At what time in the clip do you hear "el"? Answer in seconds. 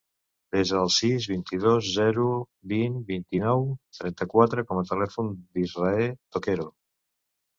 0.83-0.87